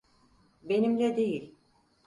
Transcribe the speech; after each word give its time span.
Benimle 0.63 1.17
değil. 1.17 1.55